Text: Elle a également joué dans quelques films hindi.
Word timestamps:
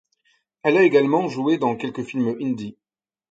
Elle 0.63 0.77
a 0.77 0.81
également 0.81 1.27
joué 1.27 1.59
dans 1.59 1.75
quelques 1.75 2.01
films 2.05 2.35
hindi. 2.41 2.75